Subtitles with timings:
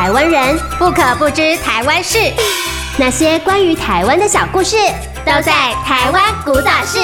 [0.00, 2.16] 台湾人不可不知台湾事，
[2.98, 4.74] 那些关于台湾的小故事，
[5.26, 5.52] 都在
[5.84, 6.98] 《台湾古早事》。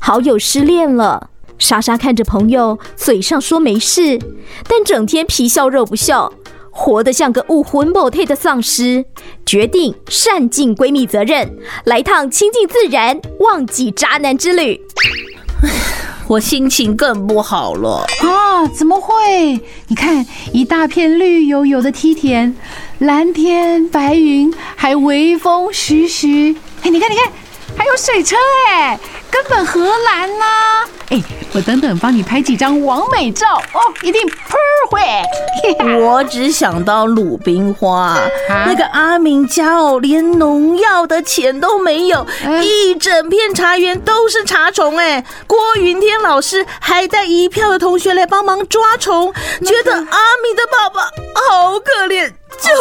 [0.00, 4.18] 好友失恋了，莎莎看着朋友，嘴上说没事，
[4.66, 6.32] 但整天皮笑肉不笑，
[6.70, 9.04] 活得像个无魂无体的丧尸。
[9.44, 11.54] 决定善尽闺蜜责任，
[11.84, 14.80] 来趟亲近自然、忘记渣男之旅。
[16.26, 18.66] 我心情更不好了啊！
[18.68, 19.60] 怎么会？
[19.88, 22.56] 你看，一大片绿油油的梯田，
[22.98, 26.56] 蓝天白云，还微风徐徐。
[26.82, 27.30] 哎，你看，你看，
[27.76, 28.36] 还有水车
[28.68, 28.98] 哎！
[29.30, 30.44] 根本荷兰呐！
[31.10, 31.22] 哎，
[31.54, 36.02] 我等等帮你拍几张完美照哦，一定 perfect。
[36.02, 38.18] 我只想到鲁冰花，
[38.66, 42.26] 那个阿明家哦，连农药的钱都没有，
[42.60, 45.24] 一整片茶园都是茶虫哎。
[45.46, 49.32] 郭云天老师还带一票的同学来帮忙抓虫，
[49.64, 50.00] 觉得阿
[50.42, 52.32] 明的爸爸好可怜。
[52.56, 52.76] 就像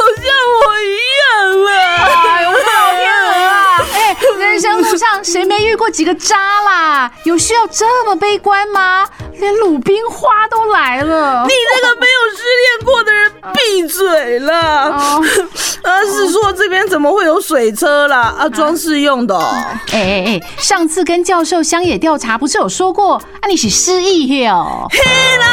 [0.66, 3.86] 我一样了，哎呦，我的老天鹅啊！
[3.94, 7.12] 哎，人生路上谁没遇过几个渣啦？
[7.26, 9.06] 有需要这么悲观吗？
[9.34, 11.45] 连鲁冰花都来了！
[11.45, 14.54] 你那个没有失恋过的人，闭嘴了！
[14.94, 18.34] 啊，是说这边怎么会有水车啦？
[18.39, 19.38] 啊，装饰用的。
[19.38, 24.88] 哎哎哎，上次跟教授乡野调查不是有说过，啊，你是失忆哟？
[24.89, 25.53] 嘿啦，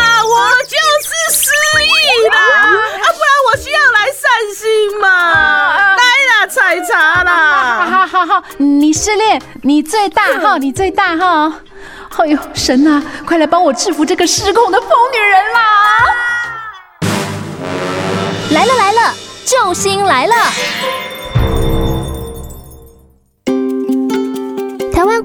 [6.51, 7.87] 采茶啦！
[7.89, 11.53] 好好好，你失恋，你最大哈，你最大哈。
[12.19, 15.61] 哎呦，神呐，快来帮我制服这个失控的疯女人啦！
[18.51, 19.15] 来了来了，
[19.47, 20.35] 救星来了！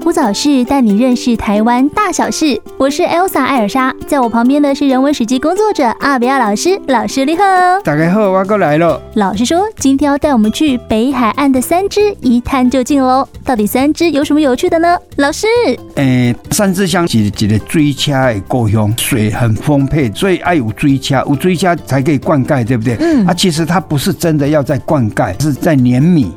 [0.06, 7.42] 台湾古早事带你认识台湾大小事，我是 Elsa 艾尔莎，在我旁边的是人文史记工作者阿比亚老师，老师你好。
[7.82, 9.02] 大家好，我过来了。
[9.14, 14.96] 老师说今天要带我们去北海岸的三芝一探究竟喽，到底三芝有什么有趣的呢？
[15.16, 15.48] 老师，
[15.96, 22.96] 诶，三芝乡是一个水车的故乡，水很丰沛，所以爱有水车，有水车才可以灌溉，对不对？
[23.00, 26.30] 嗯，啊，其实它不是真的要在灌溉，是在碾米。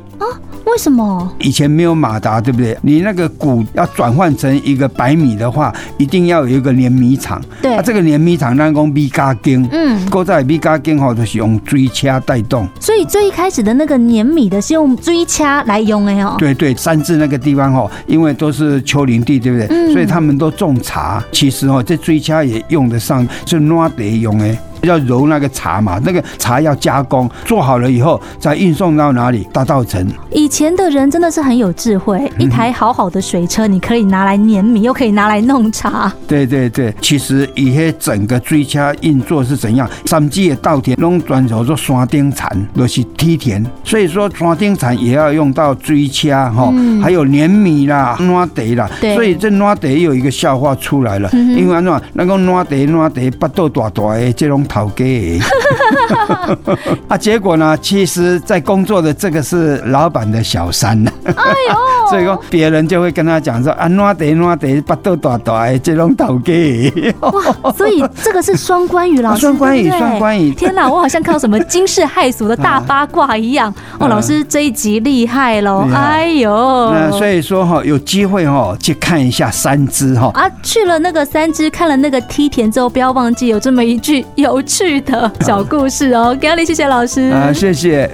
[0.66, 1.30] 为什么？
[1.40, 2.76] 以前没有马达，对不对？
[2.82, 7.40] 你那个谷要转换成一个白米的话，一定要有一个碾米厂。
[7.60, 12.68] 对，啊，这个碾米厂那个米加耕，嗯，搁在米加耕吼，就是用锥车带动。
[12.78, 16.36] 所以最一开始的那个碾米的是用锥车来用的哦。
[16.38, 19.66] 对对，三芝那个地方吼，因为都是丘陵地，对不对？
[19.70, 21.22] 嗯，所以他们都种茶。
[21.32, 24.56] 其实哦，这锥车也用得上，是暖地用的。
[24.82, 29.46] 要揉那个茶嘛，那个茶要加工，做好了以后再运送到哪里？
[29.52, 30.06] 大稻城。
[30.30, 36.10] 以前的人真的是很有智慧，一台好好的水车，你可以拿来碾米，又可以拿来弄茶。
[36.26, 39.88] 对对对，其实以前整个追车运作是怎样？
[40.06, 48.88] 三季的稻田拢转手做山顶产，都是梯田，所以说山顶产也要用到追车哈，还有碾米啦、暖地啦。
[49.00, 49.14] 对。
[49.14, 54.64] 所以这暖地有一个笑话出来了，因为那那个暖地暖地巴肚大大的这种。
[54.70, 55.40] 讨给
[57.08, 57.18] 啊！
[57.18, 57.76] 结果呢？
[57.82, 61.10] 其实，在工作的这个是老板的小三呢。
[61.24, 61.32] 哎
[61.68, 61.76] 呦！
[62.10, 67.72] 所以说，别人就会跟他讲说：“啊，哪得哪得，巴肚大大的这种讨给。”哇！
[67.72, 69.40] 所以这个是双关语，老师。
[69.42, 70.52] 双关语，双关语。
[70.52, 70.88] 天哪！
[70.88, 73.72] 我好像看到什么惊世骇俗的大八卦一样。
[73.98, 75.88] 哦，老师这一集厉害喽！
[75.92, 76.90] 哎呦！
[76.92, 80.30] 那所以说哈，有机会哈去看一下三芝哈。
[80.34, 84.59] 啊，去了那个三芝，看了那个梯田之后，不要忘记有这么一句有。
[84.62, 88.10] 去的小故事哦， 给你谢谢老师啊，谢谢。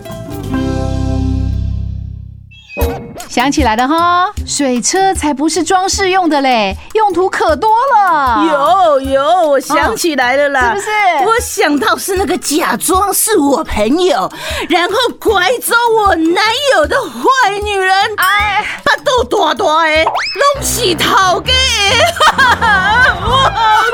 [3.29, 8.47] 想起来了哈，水车才不是装饰用的嘞，用途可多了。
[8.47, 10.89] 有有，我想起来了啦，哦、是不是？
[11.27, 14.33] 我想到是那个假装是我朋友，
[14.71, 16.43] 然后拐走我男
[16.77, 17.95] 友的坏女人。
[18.17, 21.53] 哎，巴肚大大的，拢是讨家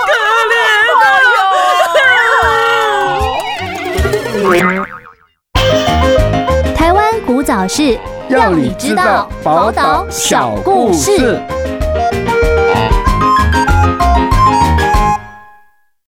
[7.75, 7.99] 是，
[8.29, 11.41] 让你知道宝岛小故事。